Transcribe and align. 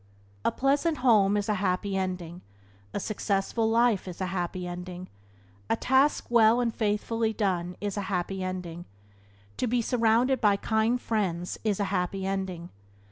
A 0.43 0.51
pleasant 0.51 0.97
home 1.05 1.37
is 1.37 1.47
a 1.47 1.53
happy 1.61 1.95
ending; 1.95 2.41
a 2.91 2.99
successful 2.99 3.69
life 3.69 4.07
is 4.07 4.19
a 4.19 4.25
happy 4.33 4.65
ending; 4.65 5.09
a 5.69 5.75
task 5.75 6.25
well 6.31 6.59
and 6.59 6.73
faithfully 6.73 7.33
done 7.33 7.75
is 7.79 7.97
a 7.97 8.01
happy 8.09 8.43
ending; 8.43 8.85
to 9.57 9.67
be 9.67 9.79
surrounded 9.79 10.41
by 10.41 10.55
kind 10.55 10.99
friends 10.99 11.59
is 11.63 11.79
a 11.79 11.83
happy 11.93 12.25
ending. 12.25 12.71